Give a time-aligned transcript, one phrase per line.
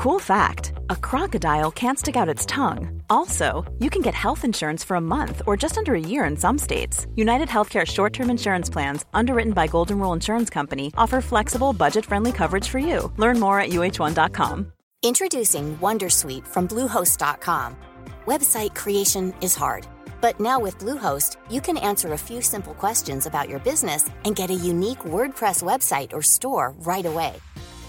[0.00, 3.02] Cool fact a crocodile can't stick out its tongue.
[3.10, 6.38] Also, you can get health insurance for a month or just under a year in
[6.38, 7.06] some states.
[7.16, 12.06] United Healthcare short term insurance plans, underwritten by Golden Rule Insurance Company, offer flexible, budget
[12.06, 13.12] friendly coverage for you.
[13.18, 14.72] Learn more at uh1.com.
[15.02, 17.76] Introducing Wondersuite from Bluehost.com.
[18.24, 19.86] Website creation is hard,
[20.22, 24.34] but now with Bluehost, you can answer a few simple questions about your business and
[24.34, 27.34] get a unique WordPress website or store right away.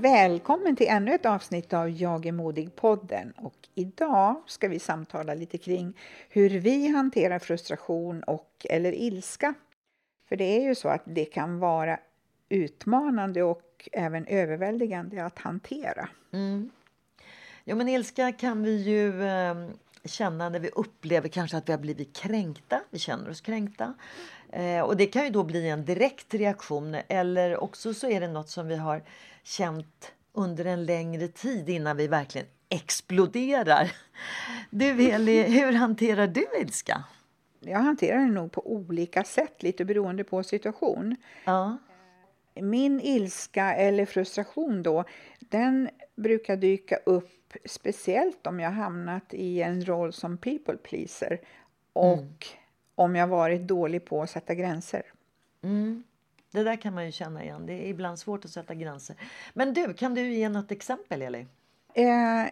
[0.00, 3.32] Välkommen till ännu ett avsnitt av Jag är modig-podden.
[3.36, 5.96] Och idag ska vi samtala lite kring
[6.28, 9.54] hur vi hanterar frustration och eller ilska.
[10.28, 11.98] För det är ju så att det kan vara
[12.48, 16.08] utmanande och även överväldigande att hantera.
[16.32, 16.70] Mm.
[17.64, 19.54] Jo, men ilska kan vi ju eh,
[20.04, 22.80] känna när vi upplever kanske att vi har blivit kränkta.
[22.90, 23.94] Vi känner oss kränkta.
[24.52, 28.28] Eh, och det kan ju då bli en direkt reaktion eller också så är det
[28.28, 29.02] något som vi har
[29.42, 33.92] känt under en längre tid innan vi verkligen exploderar.
[34.70, 37.04] Du Heli, hur hanterar du ilska?
[37.60, 41.16] Jag hanterar det nog på olika sätt, lite beroende på situation.
[41.44, 41.78] Ja.
[42.54, 45.04] Min ilska eller frustration då,
[45.38, 51.40] den brukar dyka upp speciellt om jag hamnat i en roll som people pleaser
[51.92, 52.28] och mm.
[52.94, 55.02] om jag varit dålig på att sätta gränser.
[55.62, 56.04] Mm.
[56.50, 57.66] Det där kan man ju känna igen.
[57.66, 59.16] Det är ibland svårt att sätta gränser.
[59.54, 61.46] Men du, kan du ge något exempel, Eli?
[61.94, 62.46] Eh,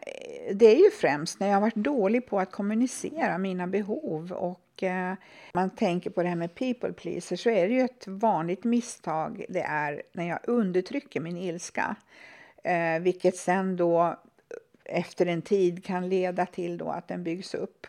[0.52, 5.14] det är ju främst när jag varit dålig på att kommunicera mina behov och eh,
[5.54, 9.44] man tänker på det här med people pleaser så är det ju ett vanligt misstag
[9.48, 11.96] det är när jag undertrycker min ilska.
[12.64, 14.16] Eh, vilket sen då
[14.84, 17.86] efter en tid kan leda till då att den byggs upp.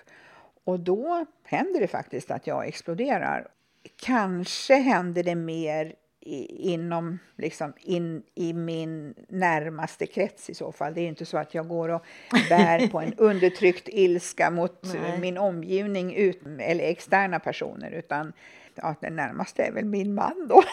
[0.63, 3.47] Och då händer det faktiskt att jag exploderar.
[3.95, 5.95] Kanske händer det mer
[6.25, 10.93] inom, liksom, in i min närmaste krets i så fall.
[10.93, 12.05] Det är inte så att jag går och
[12.49, 15.19] bär på en undertryckt ilska mot Nej.
[15.19, 18.33] min omgivning ut, eller externa personer, utan
[18.75, 20.63] ja, den närmaste är väl min man då.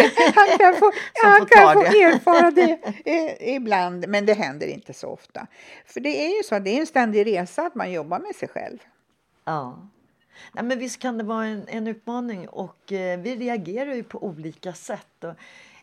[0.34, 0.92] han kan få,
[1.22, 2.78] han kan få erfara det
[3.54, 5.46] ibland, men det händer inte så ofta.
[5.86, 8.34] För det är ju så att det är en ständig resa att man jobbar med
[8.34, 8.78] sig själv.
[9.44, 9.88] Ja.
[10.52, 14.24] Nej, men visst kan det vara en, en utmaning och eh, vi reagerar ju på
[14.24, 15.24] olika sätt.
[15.24, 15.34] Och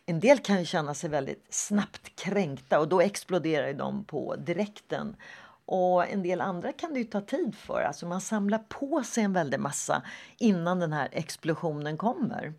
[0.06, 5.16] en del kan ju känna sig väldigt snabbt kränkta och då exploderar de på direkten.
[5.64, 7.82] Och en del andra kan det ju ta tid för.
[7.82, 10.02] Alltså man samlar på sig en väldig massa
[10.38, 12.54] innan den här explosionen kommer.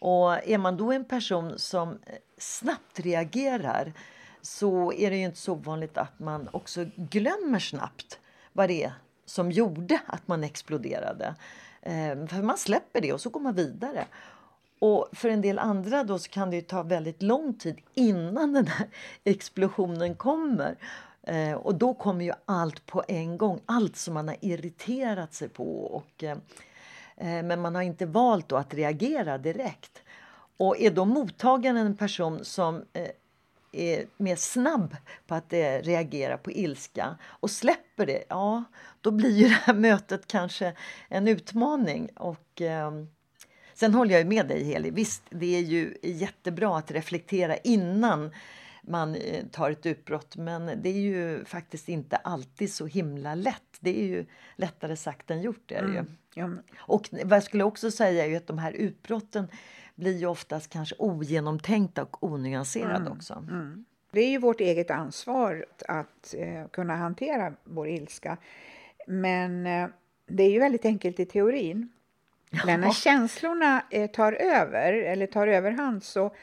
[0.00, 3.92] Och är man då en person som eh, snabbt reagerar
[4.42, 8.18] så är det ju inte så vanligt att man också glömmer snabbt
[8.52, 8.92] vad det är
[9.24, 11.34] som gjorde att man exploderade.
[11.82, 14.06] Ehm, för man släpper det och så går man vidare.
[14.78, 18.66] Och för en del andra då så kan det ta väldigt lång tid innan den
[18.66, 18.86] här
[19.24, 20.76] explosionen kommer.
[21.22, 25.48] Eh, och då kommer ju allt på en gång, allt som man har irriterat sig
[25.48, 25.64] på.
[25.80, 26.36] Och, eh
[27.20, 30.02] Eh, men man har inte valt att reagera direkt.
[30.56, 33.10] Och är då mottagaren en person som eh,
[33.72, 38.64] är mer snabb på att eh, reagera på ilska och släpper det, ja,
[39.00, 40.72] då blir ju det här mötet kanske
[41.08, 42.08] en utmaning.
[42.16, 42.90] Och, eh,
[43.74, 44.90] sen håller jag med dig, Heli.
[44.90, 48.30] Visst, det är ju jättebra att reflektera innan
[48.82, 49.16] man
[49.52, 53.69] tar ett utbrott, men det är ju faktiskt inte alltid så himla lätt.
[53.80, 54.26] Det är ju
[54.56, 55.72] lättare sagt än gjort.
[55.72, 56.06] Är det mm.
[56.34, 56.58] ju.
[56.78, 59.48] Och vad jag skulle också säga är att de här utbrotten
[59.94, 63.12] blir ju oftast kanske ogenomtänkta och onyanserade mm.
[63.12, 63.44] också.
[63.50, 63.84] Mm.
[64.12, 68.36] Det är ju vårt eget ansvar att eh, kunna hantera vår ilska.
[69.06, 69.88] Men eh,
[70.26, 71.88] det är ju väldigt enkelt i teorin.
[72.66, 76.34] Men när känslorna eh, tar över, eller tar överhand, så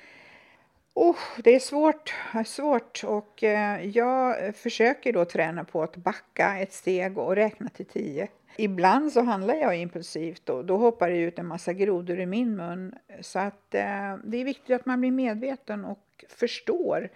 [1.00, 2.14] Oh, det är svårt,
[2.46, 7.86] svårt och eh, jag försöker då träna på att backa ett steg och räkna till
[7.86, 8.28] tio.
[8.58, 12.56] Ibland så handlar jag impulsivt och då hoppar det ut en massa grodor i min
[12.56, 12.96] mun.
[13.22, 17.10] Så att eh, det är viktigt att man blir medveten och förstår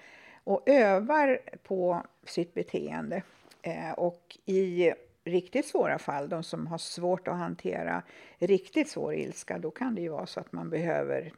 [0.44, 3.24] och övar på sitt beteende.
[3.62, 4.94] Eh, och i
[5.24, 8.04] riktigt svåra fall, de som har svårt att hantera
[8.40, 11.32] riktigt svår ilska, då kan det ju vara så att man behöver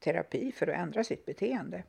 [0.00, 1.82] terapi för att ändra sitt beteende.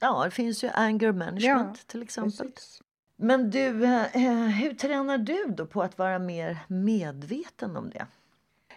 [0.00, 2.52] Ja, det finns ju anger management ja, till exempel.
[2.52, 2.82] Precis.
[3.16, 8.06] Men du, eh, hur tränar du då på att vara mer medveten om det?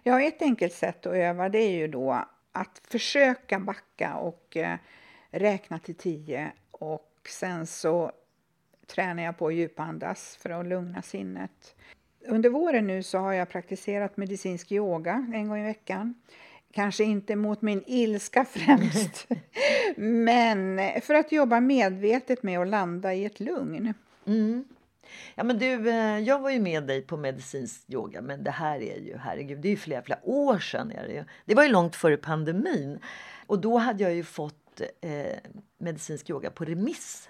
[0.03, 4.77] Ja, ett enkelt sätt att öva det är ju då att försöka backa och eh,
[5.31, 8.12] räkna till tio och sen så
[8.88, 11.75] tränar jag på att djupandas för att lugna sinnet.
[12.27, 16.13] Under våren nu så har jag praktiserat medicinsk yoga en gång i veckan.
[16.75, 19.27] Kanske inte mot min ilska främst,
[19.98, 23.94] men för att jobba medvetet med att landa i ett lugn.
[24.25, 24.66] Mm.
[25.36, 28.81] Ja, men du, eh, jag var ju med dig på medicinsk yoga, men det här
[28.81, 30.92] är ju, herregud, det är ju flera, flera år sedan.
[30.92, 31.24] Är det, ju.
[31.45, 33.00] det var ju långt före pandemin.
[33.48, 35.38] Och då hade jag ju fått eh,
[35.77, 37.30] medicinsk yoga på remiss.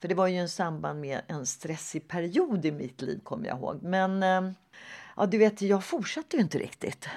[0.00, 3.58] För det var ju en samband med en stressig period i mitt liv, kommer jag
[3.58, 3.82] ihåg.
[3.82, 4.52] Men eh,
[5.16, 7.08] ja, du vet, jag fortsatte ju inte riktigt.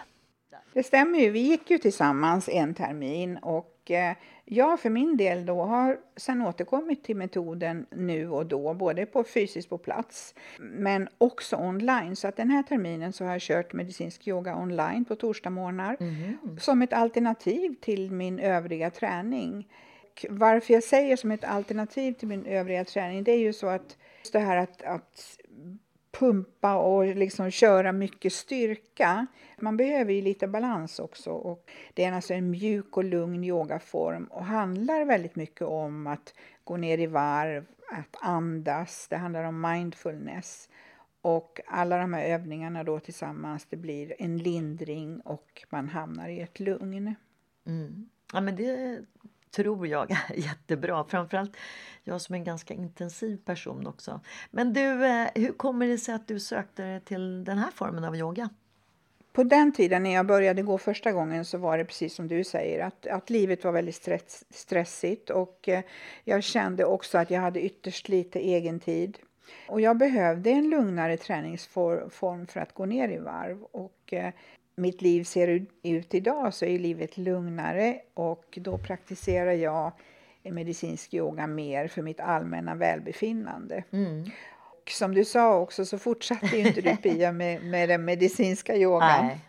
[0.74, 1.30] Det stämmer ju.
[1.30, 4.16] Vi gick ju tillsammans en termin och eh,
[4.46, 9.24] jag för min del då har sen återkommit till metoden nu och då, både på
[9.24, 12.16] fysiskt på plats men också online.
[12.16, 16.60] Så att den här terminen så har jag kört medicinsk yoga online på torsdagsmorgnar mm.
[16.60, 19.68] som ett alternativ till min övriga träning.
[20.30, 23.98] Varför jag säger som ett alternativ till min övriga träning, det är ju så att
[24.32, 25.40] det här att, att
[26.20, 29.28] pumpa och liksom köra mycket styrka.
[29.58, 31.32] Man behöver ju lite balans också.
[31.32, 36.34] Och det är alltså en mjuk och lugn yogaform och handlar väldigt mycket om att
[36.64, 39.08] gå ner i varv, att andas.
[39.10, 40.70] Det handlar om mindfulness.
[41.22, 46.40] Och alla de här övningarna då tillsammans, det blir en lindring och man hamnar i
[46.40, 47.16] ett lugn.
[47.66, 48.10] Mm.
[48.34, 49.06] Ja, men det
[49.56, 51.04] tror jag är jättebra.
[51.04, 51.58] Framförallt
[52.04, 54.22] jag som är en ganska intensiv person också.
[54.52, 58.04] Men du, eh, hur kommer det sig att du sökte dig till den här formen
[58.04, 58.50] av yoga?
[59.34, 62.44] På den tiden när jag började gå första gången så var det precis som du
[62.44, 65.84] säger att, att livet var väldigt stress, stressigt och eh,
[66.24, 69.18] jag kände också att jag hade ytterst lite egen tid.
[69.68, 74.34] Och jag behövde en lugnare träningsform för att gå ner i varv och eh,
[74.76, 79.92] mitt liv ser ut idag så är livet lugnare och då praktiserar jag
[80.44, 83.84] medicinsk yoga mer för mitt allmänna välbefinnande.
[83.92, 84.32] Mm.
[84.84, 88.76] Och som du sa också så fortsatte ju inte du Pia med, med den medicinska
[88.76, 89.26] yogan.
[89.26, 89.40] Nej.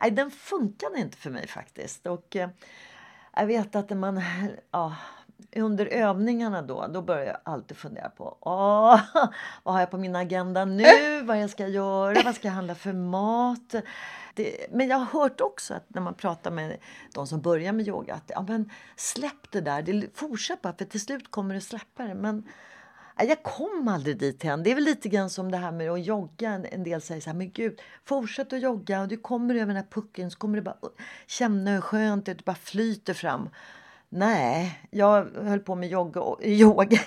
[0.00, 2.06] Nej, den funkade inte för mig faktiskt.
[2.06, 2.48] Och eh,
[3.36, 4.22] jag vet att man...
[4.70, 4.96] Ja,
[5.56, 9.00] under övningarna då, då börjar jag alltid fundera på Åh,
[9.62, 11.22] vad har jag på min agenda nu?
[11.22, 12.22] Vad jag ska göra?
[12.24, 13.74] Vad ska jag handla för mat?
[14.38, 16.78] Det, men jag har hört också att när man pratar med
[17.14, 20.84] de som börjar med yoga att ja, men släpp det där, det, fortsätt bara för
[20.84, 22.14] till slut kommer du släppa det.
[22.14, 22.48] Men
[23.20, 24.62] äh, jag kom aldrig dit än.
[24.62, 26.50] Det är väl lite grann som det här med att jogga.
[26.70, 29.76] En del säger så här, men gud, fortsätt att jogga och du kommer över den
[29.76, 30.88] här pucken så kommer du bara äh,
[31.26, 33.48] känna hur skönt det är, du bara flyter fram.
[34.10, 36.98] Nej, jag höll på med yoga, yoga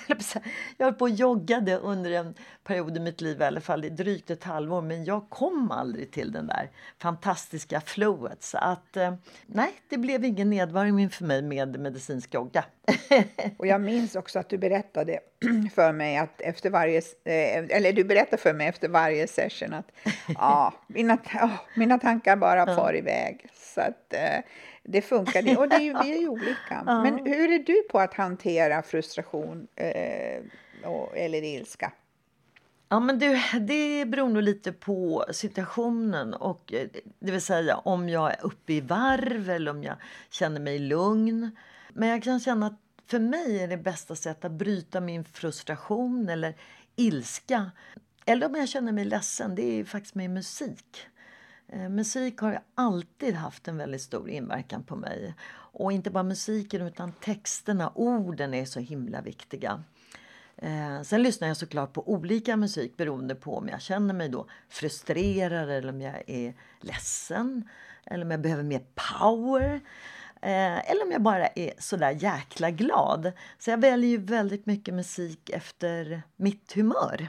[0.76, 2.34] jag höll på och joggade under en
[2.64, 6.12] period i mitt liv, i alla fall i drygt ett halvår, men jag kom aldrig
[6.12, 8.42] till den där fantastiska flowet.
[8.42, 9.14] Så att eh,
[9.46, 12.64] nej, det blev ingen nedvarvning för mig med medicinsk yoga.
[13.56, 15.18] och jag minns också att du berättade
[15.74, 19.92] för mig att efter varje, eh, eller du berättade för mig efter varje session att
[20.28, 23.46] ja, mina, oh, mina tankar bara far iväg.
[23.74, 24.40] Så att, eh,
[24.82, 25.58] det funkar.
[25.58, 26.82] Och det är ju, vi är ju olika.
[26.86, 27.02] Ja.
[27.02, 30.42] Men hur är du på att hantera frustration eh,
[30.84, 31.92] och, eller ilska?
[32.88, 36.34] Ja, men du, det beror nog lite på situationen.
[36.34, 39.96] Och, eh, det vill säga om jag är uppe i varv eller om jag
[40.30, 41.56] känner mig lugn.
[41.92, 46.28] Men jag kan känna att för mig är det bästa sättet att bryta min frustration
[46.28, 46.54] eller
[46.96, 47.70] ilska.
[48.26, 51.06] Eller om jag känner mig ledsen, det är faktiskt med musik.
[51.72, 55.34] Eh, musik har alltid haft en väldigt stor inverkan på mig.
[55.54, 59.84] Och inte bara musiken utan texterna, orden är så himla viktiga.
[60.56, 64.46] Eh, sen lyssnar jag såklart på olika musik beroende på om jag känner mig då
[64.68, 67.68] frustrerad eller om jag är ledsen.
[68.06, 69.80] Eller om jag behöver mer power.
[70.42, 73.32] Eh, eller om jag bara är sådär jäkla glad.
[73.58, 77.28] Så jag väljer ju väldigt mycket musik efter mitt humör.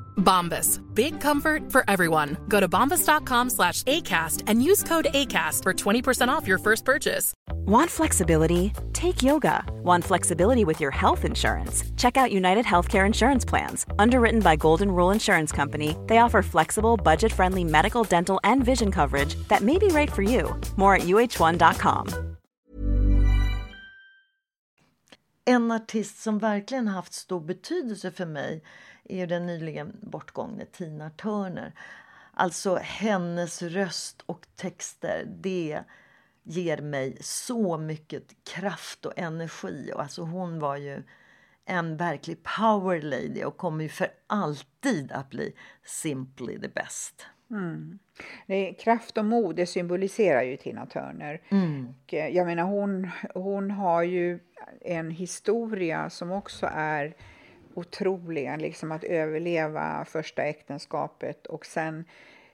[0.17, 0.79] Bombas.
[0.95, 2.37] Big comfort for everyone.
[2.47, 7.33] Go to bombas.com slash ACAST and use code ACAST for 20% off your first purchase.
[7.65, 8.73] Want flexibility?
[8.93, 9.63] Take yoga.
[9.83, 11.83] Want flexibility with your health insurance?
[11.97, 13.85] Check out United Healthcare Insurance Plans.
[13.99, 18.91] Underwritten by Golden Rule Insurance Company, they offer flexible, budget friendly medical, dental, and vision
[18.91, 20.59] coverage that may be right for you.
[20.77, 22.31] More at uh1.com.
[25.45, 28.63] En artist som verkligen haft stor betydelse för mig
[29.03, 31.73] är ju den nyligen bortgångne Tina Turner.
[32.33, 35.83] Alltså hennes röst och texter, det
[36.43, 39.91] ger mig så mycket kraft och energi.
[39.95, 41.03] Och alltså hon var ju
[41.65, 45.53] en verklig power lady och kommer ju för alltid att bli
[45.83, 47.25] simply the best.
[48.47, 51.41] Det är, kraft och mod det symboliserar ju Tina Turner.
[51.89, 54.39] Och, eh, jag menar hon, hon har ju
[54.81, 57.15] en historia som också är
[57.75, 58.57] otrolig.
[58.57, 62.05] Liksom att överleva första äktenskapet och sen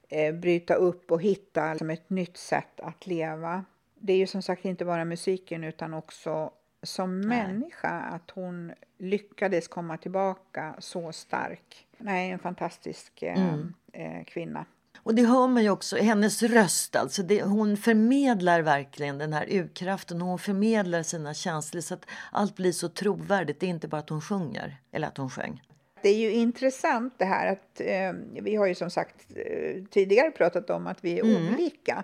[0.09, 3.65] eh, bryta upp och hitta liksom, ett nytt sätt att leva.
[3.95, 6.51] Det är ju som sagt inte bara musiken utan också
[6.83, 11.87] som människa att hon lyckades komma tillbaka så stark.
[11.97, 13.53] Nej, en fantastisk eh,
[13.93, 14.65] eh, kvinna.
[14.97, 17.23] Och det hör man ju också, hennes röst alltså.
[17.23, 22.55] Det, hon förmedlar verkligen den här urkraften och hon förmedlar sina känslor så att allt
[22.55, 23.59] blir så trovärdigt.
[23.59, 25.61] Det är inte bara att hon sjunger, eller att hon sjöng.
[26.01, 30.31] Det är ju intressant det här att eh, vi har ju som sagt eh, tidigare
[30.31, 32.03] pratat om att vi är olika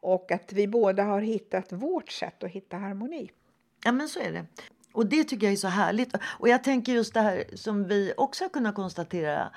[0.00, 3.30] och att vi båda har hittat vårt sätt att hitta harmoni.
[3.84, 4.46] Ja, men så är det.
[4.92, 6.14] Och det tycker jag är så härligt.
[6.38, 9.50] Och jag tänker just det här som vi också har kunnat konstatera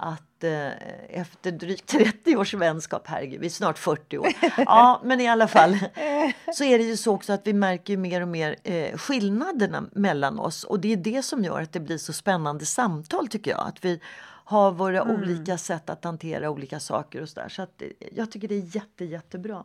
[0.00, 0.72] att eh,
[1.08, 4.28] efter drygt 30 års vänskap, herregud, vi är snart 40 år.
[4.56, 5.78] Ja, men i alla fall
[6.54, 10.38] så är det ju så också att vi märker mer och mer eh, skillnaderna mellan
[10.38, 10.64] oss.
[10.64, 13.66] Och det är det som gör att det blir så spännande samtal tycker jag.
[13.66, 14.00] Att vi
[14.50, 17.48] har våra olika sätt att hantera olika saker och så där.
[17.48, 19.64] Så att, eh, jag tycker det är jätte, jättebra.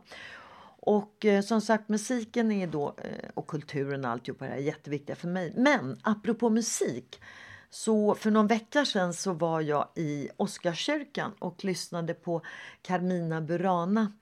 [0.86, 4.62] Och eh, som sagt, musiken är då, eh, och kulturen och alltihopa det här är
[4.62, 5.52] jätteviktiga för mig.
[5.56, 7.20] Men apropå musik,
[7.70, 12.42] så för någon vecka sedan så var jag i Oscarskyrkan och lyssnade på
[12.82, 14.12] Carmina Burana.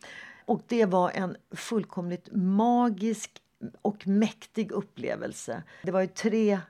[0.45, 3.31] Och det var en fullkomligt magisk
[3.83, 5.63] och mäktig upplevelse.
[5.83, 6.61] Det var ju tre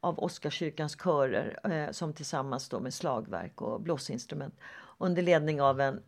[0.00, 4.54] av Oscarskyrkans körer eh, som tillsammans då med slagverk och blåsinstrument
[4.98, 6.02] under ledning av en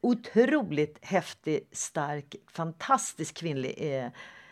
[0.00, 4.10] otroligt häftig, stark, fantastisk kvinnlig eh,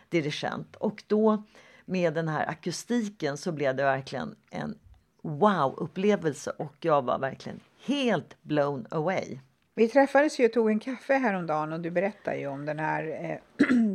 [0.09, 0.75] dirigent.
[0.75, 1.43] Och då
[1.85, 4.77] med den här akustiken så blev det verkligen en
[5.21, 9.39] wow-upplevelse och jag var verkligen helt blown away.
[9.75, 13.03] Vi träffades ju och tog en kaffe häromdagen och du berättade ju om den här,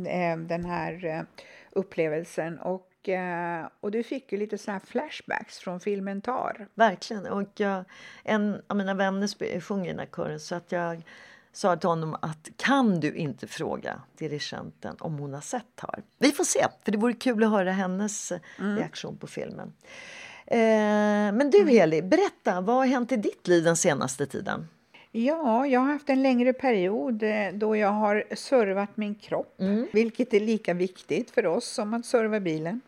[0.07, 1.21] eh, den här eh,
[1.71, 2.83] upplevelsen och,
[3.79, 6.67] och du fick ju lite här flashbacks från filmen Tar.
[6.73, 7.25] Verkligen.
[7.25, 7.85] Och jag,
[8.23, 11.03] en av mina vänner sjunger i den här kören så att jag
[11.57, 16.03] sa till honom att kan du inte fråga dirigenten om hon har sett Tar?
[16.17, 19.73] Vi får se, för det vore kul att höra hennes eh, reaktion på filmen.
[20.45, 20.57] Eh,
[21.33, 24.67] men du Heli, berätta, vad har hänt i ditt liv den senaste tiden?
[25.11, 29.61] Ja, jag har haft en längre period eh, då jag har servat min kropp,
[29.91, 32.81] vilket är lika viktigt för oss som att serva bilen.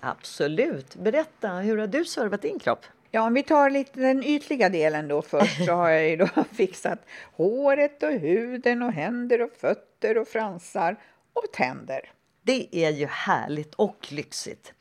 [0.00, 0.96] Absolut.
[0.96, 2.86] Berätta, hur har du servat din kropp?
[3.16, 6.28] Ja, om vi tar lite den ytliga delen då först så har jag ju då
[6.52, 6.98] fixat
[7.32, 10.96] håret och huden och händer och fötter och fransar
[11.32, 12.10] och tänder.
[12.42, 14.72] Det är ju härligt och lyxigt.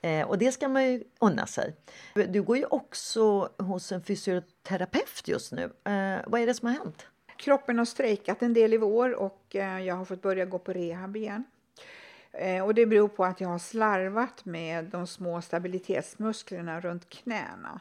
[0.00, 1.76] Eh, och det ska man ju unna sig.
[2.28, 5.62] Du går ju också hos en fysioterapeut just nu.
[5.62, 7.06] Eh, vad är det som har hänt?
[7.36, 10.72] Kroppen har strejkat en del i vår och eh, jag har fått börja gå på
[10.72, 11.44] rehab igen.
[12.32, 17.80] Eh, och det beror på att jag har slarvat med de små stabilitetsmusklerna runt knäna.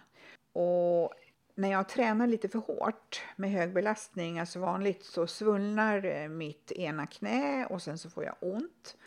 [0.54, 1.14] Och
[1.60, 6.72] när jag tränar lite för hårt med hög belastning, alltså vanligt, så svullnar eh, mitt
[6.72, 8.98] ena knä och sen så får jag ont.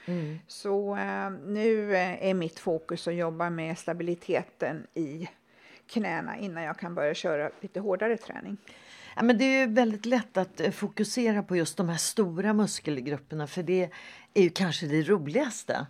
[0.46, 5.28] Så eh, nu eh, är mitt fokus att jobba med stabiliteten i
[5.86, 8.56] knäna innan jag kan börja köra lite hårdare träning.
[9.16, 12.52] Ja, men det är ju väldigt lätt att eh, fokusera på just de här stora
[12.52, 13.90] muskelgrupperna för det
[14.34, 15.86] är ju kanske det roligaste.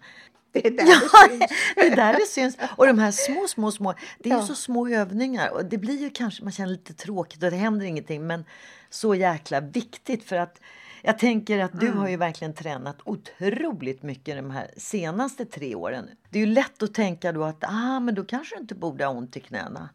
[0.53, 1.51] Det är där det syns.
[1.75, 2.57] det är där det syns.
[2.77, 4.47] Och de här små, små, små, det är ju Ja.
[4.47, 7.87] så små övningar och det blir ju kanske, man känner lite tråkigt och det händer
[7.87, 8.45] ingenting men
[8.91, 10.61] så jäkla viktigt för att
[11.03, 16.09] jag tänker att du har ju verkligen tränat otroligt mycket de här senaste tre åren.
[16.31, 19.05] Det är ju lätt att tänka då att ah, men då kanske du inte borde
[19.05, 19.89] ha ont i knäna.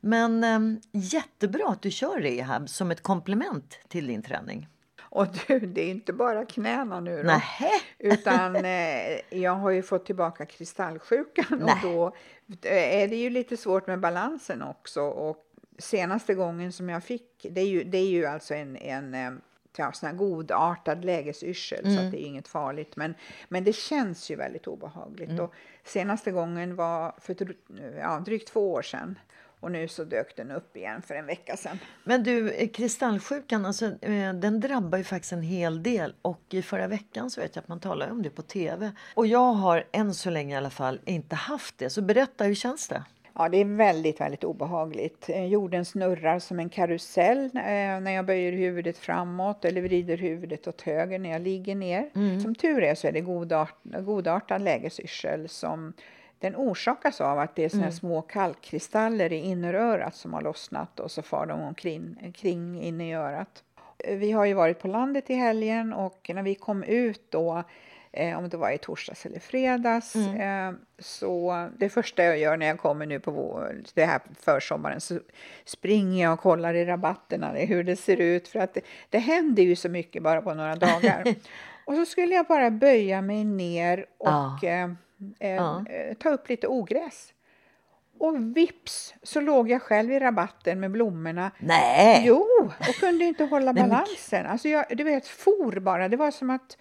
[0.00, 4.68] Men eh, jättebra att du kör rehab som ett komplement till din träning.
[5.10, 7.22] Och du, det är inte bara knäna nu då.
[7.22, 7.70] Nähä.
[7.98, 11.80] Utan eh, jag har ju fått tillbaka kristallsjukan och Nej.
[11.82, 12.06] då
[12.62, 15.00] eh, är det ju lite svårt med balansen också.
[15.02, 15.44] Och
[15.78, 19.30] senaste gången som jag fick, det är ju, det är ju alltså en, en eh,
[19.76, 22.96] ja, sån här godartad lägesyrsel så att det är inget farligt.
[22.96, 23.14] Men,
[23.48, 25.40] men det känns ju väldigt obehagligt.
[25.40, 27.36] Och senaste gången var för
[27.98, 29.18] ja, drygt två år sedan.
[29.60, 31.78] Och nu så dök den upp igen för en vecka sedan.
[32.04, 36.14] Men du, eh, kristallsjukan, alltså, eh, den drabbar ju faktiskt en hel del.
[36.22, 38.92] Och i förra veckan så vet jag att man talade om det på tv.
[39.14, 41.90] Och jag har än så länge i alla fall inte haft det.
[41.90, 43.04] Så berätta, hur känns det?
[43.34, 45.28] Ja, det är väldigt, väldigt obehagligt.
[45.28, 50.80] Eh, Jorden snurrar som en karusell när jag böjer huvudet framåt eller vrider huvudet åt
[50.80, 52.10] höger när jag ligger ner.
[52.42, 55.92] Som tur är så är det godart, godartad lägesyrsel som
[56.40, 61.00] den orsakas av att det är såna här små kalkkristaller i innerörat som har lossnat
[61.00, 63.62] och så far de omkring kring inne i örat.
[63.98, 67.62] Eh, Vi har ju varit på landet i helgen och när vi kom ut då
[68.12, 70.16] eh, om det var i torsdags eller fredags.
[70.16, 75.00] Eh, så det första jag gör när jag kommer nu på vår, det här försommaren
[75.00, 75.20] så
[75.64, 78.80] springer jag och kollar i rabatterna hur det ser ut för att det,
[79.10, 81.24] det händer ju så mycket bara på några dagar.
[81.84, 84.58] och så skulle jag bara böja mig ner och Ja.
[84.62, 84.88] eh,
[85.40, 85.84] eh, Ja.
[85.88, 87.34] eh, ta upp lite ogräs.
[88.20, 92.22] Och vips så låg jag själv i rabatten med blommorna Nej!
[92.26, 92.46] Jo,
[92.78, 94.46] och kunde inte hålla balansen.
[94.46, 96.08] Alltså jag, du vet, for bara.
[96.08, 96.78] Det var som att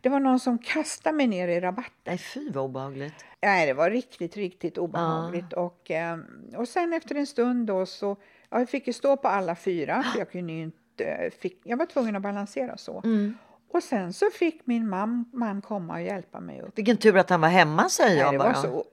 [0.00, 1.92] det var någon som kastade mig ner i rabatten.
[2.04, 3.24] Nej, fy vad obehagligt.
[3.42, 5.52] Nej, det var riktigt, riktigt obehagligt.
[5.52, 6.18] Och, eh,
[6.56, 8.16] och sen efter en stund då så,
[8.50, 11.76] ja, jag fick ju stå på alla fyra, för jag kunde ju inte, fick, jag
[11.76, 13.00] var tvungen att balansera så.
[13.04, 13.38] Mm.
[13.72, 16.78] Och sen så fick min man, man komma och hjälpa mig upp.
[16.78, 18.54] Vilken tur att han var hemma säger jag Nej, det bara.
[18.54, 18.84] så,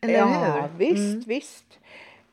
[0.00, 0.58] Eller ja, hur?
[0.58, 0.76] Mm.
[0.76, 1.78] visst, visst.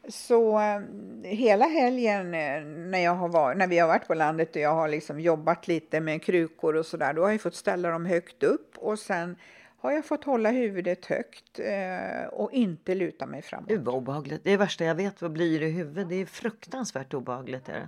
[0.07, 0.81] Så eh,
[1.23, 4.73] hela helgen eh, när, jag har varit, när vi har varit på landet och jag
[4.73, 8.43] har liksom jobbat lite med krukor och sådär, då har jag fått ställa dem högt
[8.43, 9.35] upp och sen
[9.83, 13.69] har jag fått hålla huvudet högt eh, och inte luta mig framåt.
[13.69, 14.43] Gud vad obehagligt.
[14.43, 16.09] Det är det värsta jag vet, vad blir i huvudet.
[16.09, 17.69] Det är fruktansvärt obehagligt.
[17.69, 17.87] Är det.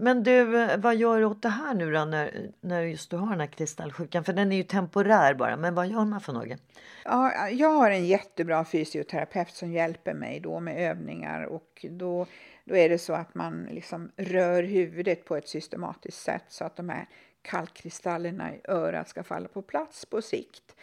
[0.00, 3.30] Men du, vad gör du åt det här nu då när, när just du har
[3.30, 4.24] den här kristallsjukan?
[4.24, 6.58] För den är ju temporär bara, men vad gör man för något?
[7.04, 12.26] Ja, jag har en jättebra fysioterapeut som hjälper mig då med övningar och då,
[12.64, 16.76] då är det så att man liksom rör huvudet på ett systematiskt sätt så att
[16.76, 17.06] de här
[17.42, 20.74] kalkkristallerna i örat ska falla på plats på sikt.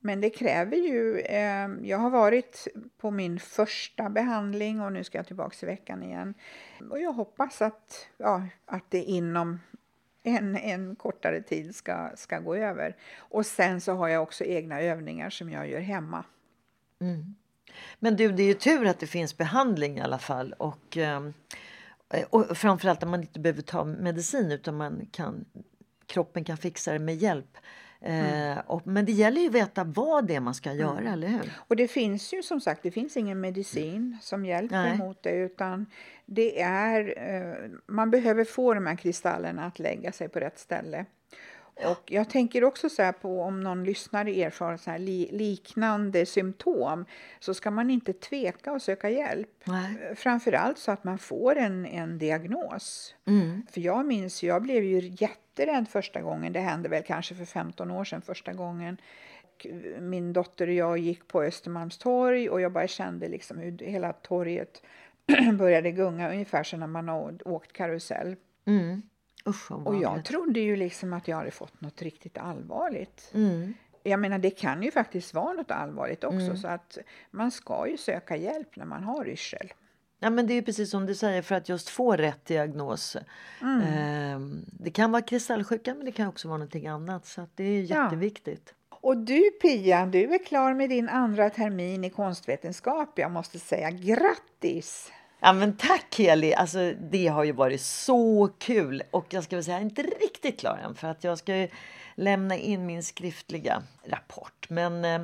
[0.00, 5.18] Men det kräver ju, eh, jag har varit på min första behandling och nu ska
[5.18, 6.34] jag tillbaka i veckan igen.
[6.90, 9.58] Och jag hoppas att, ja, att det inom
[10.22, 12.96] en, en kortare tid ska, ska gå över.
[13.18, 16.24] Och sen så har jag också egna övningar som jag gör hemma.
[17.00, 17.34] Mm.
[17.98, 20.52] Men du, det är ju tur att det finns behandling i alla fall.
[20.52, 21.34] Och, ehm,
[22.08, 25.44] eh, och framförallt att man inte behöver ta medicin utan man kan,
[26.06, 27.58] kroppen kan fixa det med hjälp.
[28.02, 31.28] Eh, och, men det gäller ju att veta vad det är man ska göra, eller
[31.28, 31.52] hur?
[31.68, 34.98] Och det finns ju som sagt, det finns ingen medicin som hjälper Nej.
[34.98, 35.86] mot det utan
[36.26, 41.06] det är, eh, man behöver få de här kristallerna att lägga sig på rätt ställe.
[41.84, 47.04] Och jag tänker också så här på om någon lyssnare erfar så li, liknande symptom
[47.40, 49.48] så ska man inte tveka att söka hjälp.
[49.64, 50.14] Nej.
[50.16, 53.14] Framförallt så att man får en, en diagnos.
[53.70, 55.00] För jag minns, jag blev ju
[55.60, 56.52] jätterädd första gången.
[56.52, 58.96] Det hände väl kanske för 15 år sedan första gången.
[60.00, 64.82] Min dotter och jag gick på Östermalmstorg och jag bara kände liksom hur hela torget
[65.58, 68.36] började gunga ungefär som när man har åkt karusell.
[68.66, 69.02] Mm.
[69.46, 73.30] Usch, Och jag trodde ju liksom att jag hade fått något riktigt allvarligt.
[73.34, 73.74] Mm.
[74.02, 76.38] Jag menar, det kan ju faktiskt vara något allvarligt också.
[76.38, 76.56] Mm.
[76.56, 76.98] Så att
[77.30, 79.72] man ska ju söka hjälp när man har yrsel.
[80.22, 83.16] Ja, men det är precis som du säger, för att just få rätt diagnos.
[83.62, 83.80] Mm.
[83.82, 87.26] Ehm, det kan vara kristallsjuka, men det kan också vara någonting annat.
[87.26, 88.04] Så det är Ja.
[88.04, 88.74] jätteviktigt.
[89.02, 93.18] Och du Pia, du är klar med din andra termin i konstvetenskap.
[93.18, 95.12] Jag måste säga grattis!
[95.40, 96.54] Ja, men tack Heli!
[96.54, 99.02] Alltså, det har ju varit så kul.
[99.10, 101.66] Och jag ska väl säga, jag är inte riktigt klar än för att jag ska
[102.14, 104.66] lämna in min skriftliga rapport.
[104.70, 105.22] Men eh,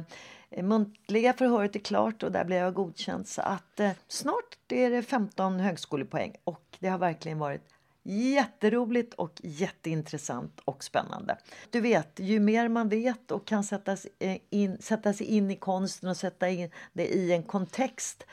[0.51, 3.29] Eh, muntliga förhöret är klart och där blev jag godkänd.
[3.29, 7.63] Så att eh, snart är det 15 högskolepoäng och det har verkligen varit
[8.09, 11.37] Jätteroligt och jätteintressant och spännande.
[11.71, 15.51] Du vet, ju mer man vet och kan sätta sig eh, in, sätta sig in
[15.51, 18.27] i konsten och sätta in det i en kontext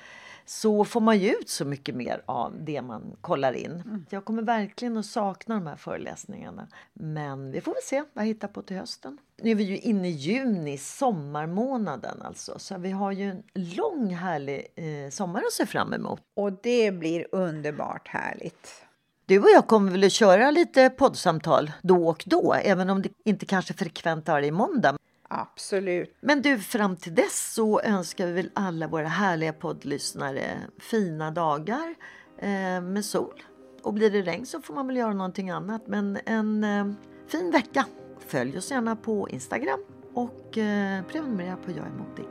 [0.46, 3.72] så får man ju ut så mycket mer av det man kollar in.
[3.72, 4.06] Mm.
[4.10, 6.68] Jag kommer verkligen att sakna de här föreläsningarna.
[6.94, 9.18] Men vi får väl se vad jag hittar på till hösten.
[9.42, 12.60] Nu är vi ju inne i juni, sommarmånaden alltså.
[12.60, 16.22] Så vi har ju en lång härlig eh, sommar att se fram emot.
[16.36, 18.84] Och det blir underbart härligt.
[19.26, 23.10] Du och jag kommer väl att köra lite poddsamtal då och då, även om det
[23.26, 24.98] inte kanske frekvent varje måndag.
[25.36, 26.18] Absolut.
[26.22, 31.96] Men du, fram till dess så önskar vi väl alla våra härliga poddlyssnare fina dagar
[32.38, 33.44] eh, med sol.
[33.84, 35.88] Och blir det regn så får man väl göra någonting annat.
[35.88, 36.92] Men en eh,
[37.28, 37.86] fin vecka.
[38.28, 39.80] Följ oss gärna på Instagram
[40.14, 42.28] och eh, prenumerera på Jag är modig.